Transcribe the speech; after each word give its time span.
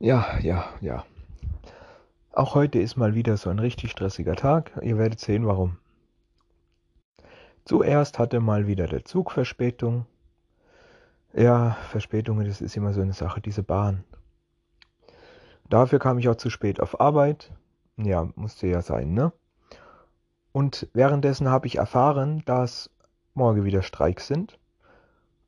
Ja, 0.00 0.38
ja, 0.40 0.64
ja. 0.80 1.04
Auch 2.32 2.54
heute 2.54 2.78
ist 2.78 2.96
mal 2.96 3.16
wieder 3.16 3.36
so 3.36 3.50
ein 3.50 3.58
richtig 3.58 3.90
stressiger 3.90 4.36
Tag. 4.36 4.70
Ihr 4.80 4.96
werdet 4.96 5.18
sehen, 5.18 5.44
warum. 5.44 5.78
Zuerst 7.64 8.20
hatte 8.20 8.38
mal 8.38 8.68
wieder 8.68 8.86
der 8.86 9.04
Zug 9.04 9.32
Verspätung. 9.32 10.06
Ja, 11.32 11.76
Verspätungen, 11.90 12.46
das 12.46 12.60
ist 12.60 12.76
immer 12.76 12.92
so 12.92 13.00
eine 13.00 13.12
Sache, 13.12 13.40
diese 13.40 13.64
Bahn. 13.64 14.04
Dafür 15.68 15.98
kam 15.98 16.18
ich 16.18 16.28
auch 16.28 16.36
zu 16.36 16.48
spät 16.48 16.78
auf 16.78 17.00
Arbeit. 17.00 17.50
Ja, 17.96 18.28
musste 18.36 18.68
ja 18.68 18.82
sein, 18.82 19.14
ne? 19.14 19.32
Und 20.52 20.88
währenddessen 20.92 21.48
habe 21.48 21.66
ich 21.66 21.76
erfahren, 21.76 22.42
dass 22.46 22.88
morgen 23.34 23.64
wieder 23.64 23.82
Streiks 23.82 24.28
sind. 24.28 24.60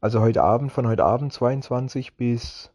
Also 0.01 0.21
heute 0.21 0.43
Abend, 0.43 0.73
von 0.73 0.89
heute 0.89 1.05
Abend 1.05 1.33
22 1.33 2.17
bis 2.17 2.73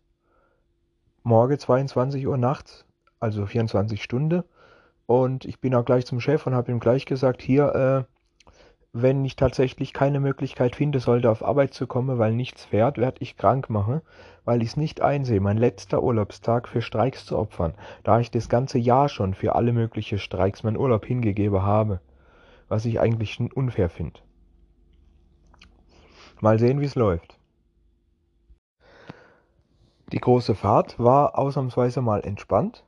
morgen 1.26 1.58
22 1.58 2.28
Uhr 2.28 2.38
nachts, 2.38 2.86
also 3.20 3.48
24 3.48 4.02
Stunden. 4.02 4.44
Und 5.08 5.46
ich 5.46 5.60
bin 5.60 5.74
auch 5.74 5.84
gleich 5.84 6.06
zum 6.06 6.20
Chef 6.20 6.46
und 6.46 6.54
habe 6.54 6.72
ihm 6.72 6.80
gleich 6.80 7.08
gesagt, 7.08 7.42
hier, 7.42 8.06
äh, 8.08 8.50
wenn 8.94 9.26
ich 9.26 9.36
tatsächlich 9.36 9.92
keine 9.92 10.20
Möglichkeit 10.20 10.76
finde, 10.76 11.00
sollte 11.00 11.32
auf 11.32 11.44
Arbeit 11.44 11.74
zu 11.74 11.88
kommen, 11.88 12.20
weil 12.20 12.34
nichts 12.34 12.64
fährt, 12.64 13.00
werde 13.00 13.18
ich 13.22 13.38
krank 13.38 13.72
machen, 13.72 14.02
weil 14.46 14.62
ich 14.62 14.70
es 14.70 14.78
nicht 14.78 15.02
einsehe, 15.02 15.42
mein 15.42 15.58
letzter 15.58 16.04
Urlaubstag 16.04 16.68
für 16.68 16.82
Streiks 16.82 17.26
zu 17.26 17.38
opfern, 17.38 17.74
da 18.04 18.20
ich 18.20 18.30
das 18.30 18.48
ganze 18.48 18.78
Jahr 18.78 19.10
schon 19.10 19.34
für 19.34 19.56
alle 19.56 19.74
möglichen 19.74 20.20
Streiks 20.20 20.62
meinen 20.62 20.78
Urlaub 20.78 21.06
hingegeben 21.06 21.64
habe, 21.64 22.02
was 22.70 22.86
ich 22.86 23.00
eigentlich 23.00 23.40
unfair 23.56 23.90
finde. 23.90 24.20
Mal 26.40 26.60
sehen, 26.60 26.80
wie 26.80 26.86
es 26.86 26.96
läuft. 26.96 27.40
Die 30.16 30.22
große 30.22 30.56
Fahrt 30.56 30.98
war 30.98 31.38
ausnahmsweise 31.38 32.02
mal 32.02 32.22
entspannt. 32.22 32.86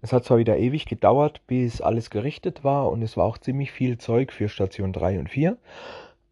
Es 0.00 0.12
hat 0.12 0.24
zwar 0.24 0.38
wieder 0.38 0.58
ewig 0.58 0.86
gedauert, 0.86 1.44
bis 1.48 1.80
alles 1.80 2.08
gerichtet 2.08 2.62
war 2.62 2.88
und 2.88 3.02
es 3.02 3.16
war 3.16 3.24
auch 3.24 3.36
ziemlich 3.36 3.72
viel 3.72 3.98
Zeug 3.98 4.32
für 4.32 4.48
Station 4.48 4.92
3 4.92 5.18
und 5.18 5.28
4, 5.28 5.58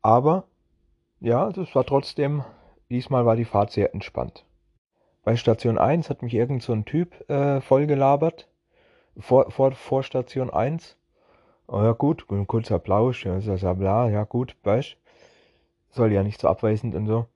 aber 0.00 0.44
ja, 1.18 1.50
das 1.50 1.74
war 1.74 1.84
trotzdem, 1.84 2.44
diesmal 2.88 3.26
war 3.26 3.34
die 3.34 3.44
Fahrt 3.44 3.72
sehr 3.72 3.92
entspannt. 3.92 4.44
Bei 5.24 5.34
Station 5.34 5.78
1 5.78 6.08
hat 6.10 6.22
mich 6.22 6.32
irgend 6.32 6.62
so 6.62 6.72
ein 6.72 6.84
Typ 6.84 7.28
äh, 7.28 7.60
vollgelabert, 7.60 8.46
vor, 9.18 9.50
vor, 9.50 9.72
vor 9.72 10.04
Station 10.04 10.48
1. 10.48 10.96
Oh 11.66 11.82
ja 11.82 11.90
gut, 11.90 12.24
ein 12.30 12.46
kurzer 12.46 12.78
Plausch, 12.78 13.26
ja, 13.26 13.40
bla, 13.74 14.08
ja 14.08 14.22
gut, 14.22 14.54
weißt 14.62 14.96
soll 15.90 16.12
ja 16.12 16.22
nicht 16.22 16.40
so 16.40 16.46
abweisend 16.46 16.94
und 16.94 17.08
so. 17.08 17.26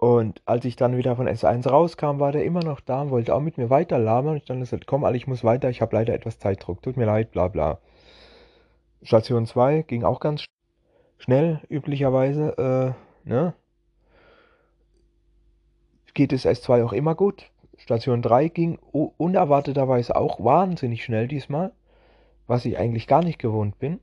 Und 0.00 0.40
als 0.46 0.64
ich 0.64 0.76
dann 0.76 0.96
wieder 0.96 1.14
von 1.14 1.28
S1 1.28 1.68
rauskam, 1.68 2.20
war 2.20 2.32
der 2.32 2.46
immer 2.46 2.64
noch 2.64 2.80
da 2.80 3.02
und 3.02 3.10
wollte 3.10 3.34
auch 3.34 3.42
mit 3.42 3.58
mir 3.58 3.68
weiter 3.68 3.98
labern. 3.98 4.30
Und 4.30 4.36
ich 4.38 4.46
dann 4.46 4.60
gesagt, 4.60 4.86
komm, 4.86 5.04
alle, 5.04 5.18
ich 5.18 5.26
muss 5.26 5.44
weiter, 5.44 5.68
ich 5.68 5.82
habe 5.82 5.94
leider 5.94 6.14
etwas 6.14 6.38
Zeitdruck. 6.38 6.80
Tut 6.80 6.96
mir 6.96 7.04
leid, 7.04 7.32
bla 7.32 7.48
bla. 7.48 7.80
Station 9.02 9.44
2 9.44 9.82
ging 9.82 10.02
auch 10.02 10.18
ganz 10.18 10.46
schnell, 11.18 11.60
üblicherweise. 11.68 12.96
Äh, 13.26 13.28
ne? 13.28 13.52
Geht 16.14 16.32
es 16.32 16.46
S2 16.46 16.82
auch 16.82 16.94
immer 16.94 17.14
gut. 17.14 17.50
Station 17.76 18.22
3 18.22 18.48
ging 18.48 18.78
unerwarteterweise 18.78 20.16
auch 20.16 20.42
wahnsinnig 20.42 21.04
schnell 21.04 21.28
diesmal, 21.28 21.72
was 22.46 22.64
ich 22.64 22.78
eigentlich 22.78 23.06
gar 23.06 23.22
nicht 23.22 23.38
gewohnt 23.38 23.78
bin. 23.78 24.00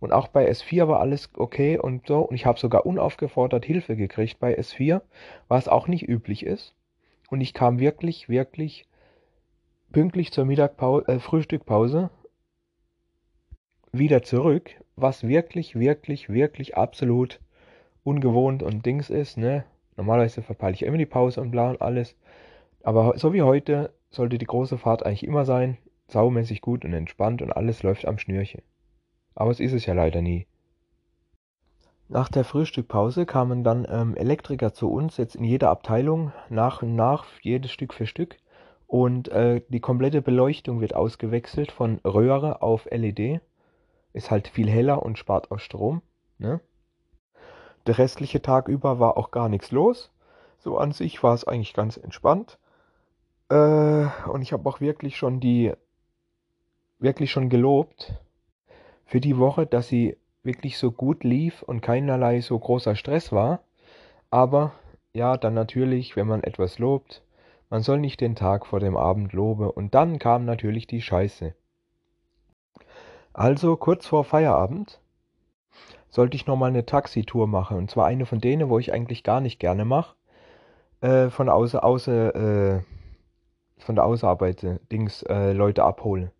Und 0.00 0.12
auch 0.12 0.28
bei 0.28 0.50
S4 0.50 0.88
war 0.88 1.00
alles 1.00 1.30
okay 1.36 1.78
und 1.78 2.06
so. 2.06 2.20
Und 2.20 2.34
ich 2.34 2.46
habe 2.46 2.58
sogar 2.58 2.86
unaufgefordert 2.86 3.66
Hilfe 3.66 3.96
gekriegt 3.96 4.40
bei 4.40 4.58
S4, 4.58 5.02
was 5.46 5.68
auch 5.68 5.86
nicht 5.88 6.08
üblich 6.08 6.44
ist. 6.44 6.74
Und 7.28 7.42
ich 7.42 7.52
kam 7.54 7.78
wirklich, 7.78 8.28
wirklich 8.28 8.86
pünktlich 9.92 10.32
zur 10.32 10.46
Mittagpause, 10.46 11.06
äh, 11.06 11.18
Frühstückpause 11.20 12.10
wieder 13.92 14.22
zurück, 14.22 14.70
was 14.96 15.26
wirklich, 15.26 15.78
wirklich, 15.78 16.28
wirklich 16.28 16.76
absolut 16.76 17.40
ungewohnt 18.02 18.62
und 18.62 18.86
Dings 18.86 19.10
ist, 19.10 19.36
ne? 19.36 19.64
Normalerweise 19.96 20.42
verpeile 20.42 20.74
ich 20.74 20.84
immer 20.84 20.96
die 20.96 21.06
Pause 21.06 21.40
und 21.42 21.50
bla 21.50 21.70
und 21.70 21.82
alles. 21.82 22.16
Aber 22.82 23.18
so 23.18 23.34
wie 23.34 23.42
heute 23.42 23.92
sollte 24.10 24.38
die 24.38 24.46
große 24.46 24.78
Fahrt 24.78 25.04
eigentlich 25.04 25.26
immer 25.26 25.44
sein. 25.44 25.76
Saumäßig 26.08 26.62
gut 26.62 26.84
und 26.84 26.94
entspannt 26.94 27.42
und 27.42 27.52
alles 27.52 27.82
läuft 27.82 28.06
am 28.06 28.18
Schnürchen 28.18 28.62
aber 29.34 29.50
es 29.50 29.60
ist 29.60 29.72
es 29.72 29.86
ja 29.86 29.94
leider 29.94 30.22
nie. 30.22 30.46
Nach 32.08 32.28
der 32.28 32.44
Frühstückpause 32.44 33.24
kamen 33.24 33.62
dann 33.62 33.86
ähm, 33.88 34.16
Elektriker 34.16 34.74
zu 34.74 34.90
uns, 34.90 35.16
jetzt 35.16 35.36
in 35.36 35.44
jeder 35.44 35.70
Abteilung, 35.70 36.32
nach 36.48 36.82
und 36.82 36.96
nach, 36.96 37.26
jedes 37.40 37.70
Stück 37.70 37.94
für 37.94 38.06
Stück. 38.06 38.36
Und 38.88 39.28
äh, 39.28 39.62
die 39.68 39.78
komplette 39.78 40.20
Beleuchtung 40.20 40.80
wird 40.80 40.96
ausgewechselt 40.96 41.70
von 41.70 42.00
Röhre 42.04 42.62
auf 42.62 42.88
LED. 42.90 43.40
Ist 44.12 44.32
halt 44.32 44.48
viel 44.48 44.68
heller 44.68 45.04
und 45.04 45.18
spart 45.18 45.52
auch 45.52 45.60
Strom. 45.60 46.02
Ne? 46.38 46.58
Der 47.86 47.98
restliche 47.98 48.42
Tag 48.42 48.66
über 48.66 48.98
war 48.98 49.16
auch 49.16 49.30
gar 49.30 49.48
nichts 49.48 49.70
los. 49.70 50.10
So 50.58 50.78
an 50.78 50.90
sich 50.90 51.22
war 51.22 51.34
es 51.34 51.44
eigentlich 51.44 51.74
ganz 51.74 51.96
entspannt. 51.96 52.58
Äh, 53.50 54.06
und 54.28 54.42
ich 54.42 54.52
habe 54.52 54.68
auch 54.68 54.80
wirklich 54.80 55.16
schon 55.16 55.38
die, 55.38 55.72
wirklich 56.98 57.30
schon 57.30 57.48
gelobt, 57.48 58.12
für 59.10 59.20
die 59.20 59.38
Woche, 59.38 59.66
dass 59.66 59.88
sie 59.88 60.16
wirklich 60.44 60.78
so 60.78 60.92
gut 60.92 61.24
lief 61.24 61.62
und 61.62 61.80
keinerlei 61.80 62.40
so 62.40 62.56
großer 62.56 62.94
Stress 62.94 63.32
war. 63.32 63.58
Aber 64.30 64.70
ja, 65.12 65.36
dann 65.36 65.52
natürlich, 65.52 66.14
wenn 66.14 66.28
man 66.28 66.44
etwas 66.44 66.78
lobt, 66.78 67.24
man 67.70 67.82
soll 67.82 67.98
nicht 67.98 68.20
den 68.20 68.36
Tag 68.36 68.66
vor 68.66 68.78
dem 68.78 68.96
Abend 68.96 69.32
loben. 69.32 69.68
Und 69.68 69.96
dann 69.96 70.20
kam 70.20 70.44
natürlich 70.44 70.86
die 70.86 71.02
Scheiße. 71.02 71.56
Also 73.32 73.76
kurz 73.76 74.06
vor 74.06 74.22
Feierabend 74.22 75.00
sollte 76.08 76.36
ich 76.36 76.46
nochmal 76.46 76.70
eine 76.70 76.86
Taxitour 76.86 77.48
machen. 77.48 77.78
Und 77.78 77.90
zwar 77.90 78.06
eine 78.06 78.26
von 78.26 78.40
denen, 78.40 78.68
wo 78.68 78.78
ich 78.78 78.92
eigentlich 78.92 79.24
gar 79.24 79.40
nicht 79.40 79.58
gerne 79.58 79.84
mache. 79.84 80.14
Äh, 81.00 81.30
von 81.30 81.48
außer, 81.48 81.82
außer, 81.82 82.76
äh, 82.76 82.80
von 83.76 83.96
der 83.96 84.04
Ausarbeit 84.04 84.64
Dings 84.92 85.24
äh, 85.24 85.50
Leute 85.50 85.82
abholen. 85.82 86.30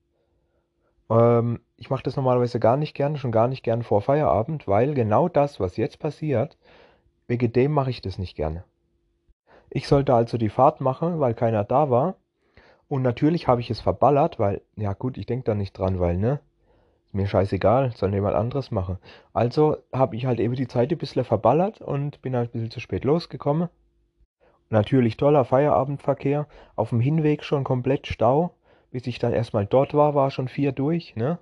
Ähm, 1.10 1.58
ich 1.80 1.88
mache 1.88 2.02
das 2.02 2.14
normalerweise 2.14 2.60
gar 2.60 2.76
nicht 2.76 2.94
gern, 2.94 3.16
schon 3.16 3.32
gar 3.32 3.48
nicht 3.48 3.64
gern 3.64 3.82
vor 3.82 4.02
Feierabend, 4.02 4.68
weil 4.68 4.92
genau 4.92 5.28
das, 5.28 5.60
was 5.60 5.78
jetzt 5.78 5.98
passiert, 5.98 6.58
wegen 7.26 7.52
dem 7.52 7.72
mache 7.72 7.88
ich 7.88 8.02
das 8.02 8.18
nicht 8.18 8.36
gerne. 8.36 8.64
Ich 9.70 9.88
sollte 9.88 10.12
also 10.14 10.36
die 10.36 10.50
Fahrt 10.50 10.82
machen, 10.82 11.20
weil 11.20 11.32
keiner 11.32 11.64
da 11.64 11.88
war. 11.88 12.16
Und 12.88 13.00
natürlich 13.00 13.48
habe 13.48 13.62
ich 13.62 13.70
es 13.70 13.80
verballert, 13.80 14.38
weil, 14.38 14.60
ja 14.76 14.92
gut, 14.92 15.16
ich 15.16 15.24
denke 15.24 15.44
da 15.44 15.54
nicht 15.54 15.72
dran, 15.72 15.98
weil, 16.00 16.18
ne? 16.18 16.40
Ist 17.06 17.14
mir 17.14 17.26
scheißegal, 17.26 17.92
soll 17.92 18.12
jemand 18.12 18.36
anderes 18.36 18.70
machen. 18.70 18.98
Also 19.32 19.78
habe 19.90 20.16
ich 20.16 20.26
halt 20.26 20.38
eben 20.38 20.54
die 20.56 20.68
Zeit 20.68 20.92
ein 20.92 20.98
bisschen 20.98 21.24
verballert 21.24 21.80
und 21.80 22.20
bin 22.20 22.36
halt 22.36 22.50
ein 22.50 22.52
bisschen 22.52 22.70
zu 22.70 22.80
spät 22.80 23.04
losgekommen. 23.04 23.70
Natürlich 24.68 25.16
toller 25.16 25.46
Feierabendverkehr, 25.46 26.46
auf 26.76 26.90
dem 26.90 27.00
Hinweg 27.00 27.42
schon 27.42 27.64
komplett 27.64 28.06
Stau. 28.06 28.52
Bis 28.90 29.06
ich 29.06 29.18
dann 29.18 29.32
erstmal 29.32 29.64
dort 29.64 29.94
war, 29.94 30.14
war 30.14 30.30
schon 30.30 30.48
vier 30.48 30.72
durch, 30.72 31.16
ne? 31.16 31.38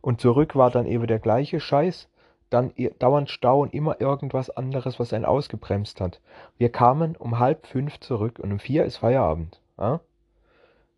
Und 0.00 0.20
zurück 0.20 0.56
war 0.56 0.70
dann 0.70 0.86
eben 0.86 1.06
der 1.06 1.18
gleiche 1.18 1.60
Scheiß, 1.60 2.08
dann 2.48 2.72
dauernd 2.98 3.30
Stau 3.30 3.60
und 3.60 3.72
immer 3.74 4.00
irgendwas 4.00 4.50
anderes, 4.50 4.98
was 4.98 5.12
einen 5.12 5.24
ausgebremst 5.24 6.00
hat. 6.00 6.20
Wir 6.58 6.70
kamen 6.70 7.16
um 7.16 7.38
halb 7.38 7.66
fünf 7.66 8.00
zurück 8.00 8.38
und 8.38 8.50
um 8.50 8.58
vier 8.58 8.84
ist 8.84 8.96
Feierabend. 8.96 9.60
Ja? 9.78 10.00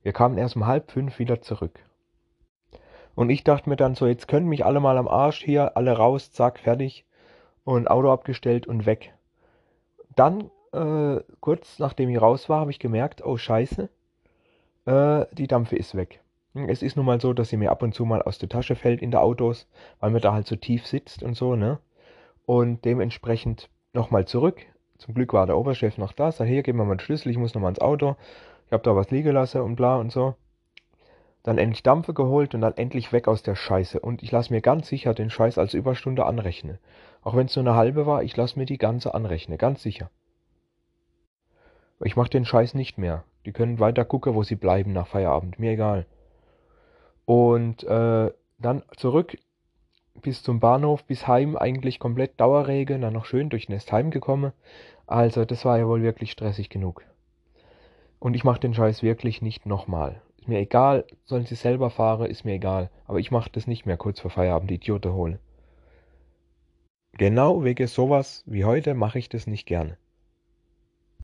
Wir 0.02 0.12
kamen 0.12 0.38
erst 0.38 0.56
um 0.56 0.66
halb 0.66 0.90
fünf 0.90 1.18
wieder 1.18 1.42
zurück. 1.42 1.78
Und 3.14 3.28
ich 3.28 3.44
dachte 3.44 3.68
mir 3.68 3.76
dann 3.76 3.94
so, 3.94 4.06
jetzt 4.06 4.28
können 4.28 4.48
mich 4.48 4.64
alle 4.64 4.80
mal 4.80 4.96
am 4.96 5.08
Arsch 5.08 5.44
hier, 5.44 5.76
alle 5.76 5.92
raus, 5.92 6.32
zack, 6.32 6.58
fertig. 6.58 7.04
Und 7.64 7.88
Auto 7.88 8.10
abgestellt 8.10 8.66
und 8.66 8.86
weg. 8.86 9.14
Dann, 10.16 10.50
äh, 10.72 11.20
kurz 11.40 11.78
nachdem 11.78 12.08
ich 12.08 12.20
raus 12.20 12.48
war, 12.48 12.60
habe 12.60 12.72
ich 12.72 12.80
gemerkt, 12.80 13.24
oh 13.24 13.36
scheiße, 13.36 13.88
äh, 14.86 15.26
die 15.32 15.46
Dampfe 15.46 15.76
ist 15.76 15.94
weg. 15.94 16.21
Es 16.54 16.82
ist 16.82 16.96
nun 16.96 17.06
mal 17.06 17.20
so, 17.20 17.32
dass 17.32 17.48
sie 17.48 17.56
mir 17.56 17.70
ab 17.70 17.82
und 17.82 17.94
zu 17.94 18.04
mal 18.04 18.20
aus 18.20 18.38
der 18.38 18.48
Tasche 18.48 18.76
fällt 18.76 19.00
in 19.00 19.10
der 19.10 19.22
Autos, 19.22 19.66
weil 20.00 20.10
man 20.10 20.20
da 20.20 20.34
halt 20.34 20.46
so 20.46 20.56
tief 20.56 20.86
sitzt 20.86 21.22
und 21.22 21.34
so, 21.34 21.56
ne? 21.56 21.78
Und 22.44 22.84
dementsprechend 22.84 23.70
nochmal 23.94 24.26
zurück. 24.26 24.60
Zum 24.98 25.14
Glück 25.14 25.32
war 25.32 25.46
der 25.46 25.56
Oberchef 25.56 25.96
noch 25.96 26.12
da, 26.12 26.30
sagt, 26.30 26.50
hier, 26.50 26.62
gib 26.62 26.76
mir 26.76 26.84
mal 26.84 26.96
den 26.96 27.00
Schlüssel, 27.00 27.30
ich 27.30 27.38
muss 27.38 27.54
nochmal 27.54 27.70
ins 27.70 27.80
Auto. 27.80 28.16
Ich 28.66 28.72
habe 28.72 28.82
da 28.82 28.94
was 28.94 29.10
liegen 29.10 29.32
lassen 29.32 29.62
und 29.62 29.76
bla 29.76 29.96
und 29.96 30.12
so. 30.12 30.34
Dann 31.42 31.58
endlich 31.58 31.82
Dampfe 31.82 32.14
geholt 32.14 32.54
und 32.54 32.60
dann 32.60 32.76
endlich 32.76 33.12
weg 33.12 33.28
aus 33.28 33.42
der 33.42 33.56
Scheiße. 33.56 33.98
Und 33.98 34.22
ich 34.22 34.30
lasse 34.30 34.52
mir 34.52 34.60
ganz 34.60 34.88
sicher 34.88 35.14
den 35.14 35.30
Scheiß 35.30 35.58
als 35.58 35.74
Überstunde 35.74 36.26
anrechnen. 36.26 36.78
Auch 37.22 37.34
wenn 37.34 37.46
es 37.46 37.56
nur 37.56 37.66
eine 37.66 37.76
halbe 37.76 38.06
war, 38.06 38.22
ich 38.22 38.36
lasse 38.36 38.58
mir 38.58 38.66
die 38.66 38.78
ganze 38.78 39.14
anrechnen, 39.14 39.58
ganz 39.58 39.82
sicher. 39.82 40.10
Ich 42.04 42.16
mache 42.16 42.30
den 42.30 42.44
Scheiß 42.44 42.74
nicht 42.74 42.98
mehr. 42.98 43.24
Die 43.46 43.52
können 43.52 43.80
weiter 43.80 44.04
gucken, 44.04 44.34
wo 44.34 44.42
sie 44.42 44.56
bleiben 44.56 44.92
nach 44.92 45.06
Feierabend, 45.06 45.58
mir 45.58 45.72
egal. 45.72 46.06
Und 47.24 47.84
äh, 47.84 48.30
dann 48.58 48.82
zurück 48.96 49.36
bis 50.20 50.42
zum 50.42 50.60
Bahnhof, 50.60 51.04
bis 51.04 51.26
heim 51.26 51.56
eigentlich 51.56 51.98
komplett 51.98 52.38
Dauerregen, 52.40 53.00
dann 53.00 53.12
noch 53.12 53.24
schön 53.24 53.48
durch 53.48 53.68
Nest 53.68 53.92
heimgekommen. 53.92 54.52
Also 55.06 55.44
das 55.44 55.64
war 55.64 55.78
ja 55.78 55.86
wohl 55.86 56.02
wirklich 56.02 56.30
stressig 56.32 56.68
genug. 56.68 57.04
Und 58.18 58.34
ich 58.34 58.44
mache 58.44 58.60
den 58.60 58.74
Scheiß 58.74 59.02
wirklich 59.02 59.42
nicht 59.42 59.66
nochmal. 59.66 60.22
Ist 60.38 60.48
mir 60.48 60.60
egal, 60.60 61.04
sollen 61.24 61.46
sie 61.46 61.54
selber 61.54 61.90
fahren, 61.90 62.30
ist 62.30 62.44
mir 62.44 62.54
egal. 62.54 62.90
Aber 63.06 63.18
ich 63.18 63.30
mache 63.30 63.50
das 63.50 63.66
nicht 63.66 63.86
mehr 63.86 63.96
kurz 63.96 64.20
vor 64.20 64.30
Feierabend, 64.30 64.70
die 64.70 64.76
Idioten 64.76 65.12
holen. 65.12 65.38
Genau 67.14 67.62
wegen 67.64 67.86
sowas 67.86 68.42
wie 68.46 68.64
heute 68.64 68.94
mache 68.94 69.18
ich 69.18 69.28
das 69.28 69.46
nicht 69.46 69.66
gerne. 69.66 69.98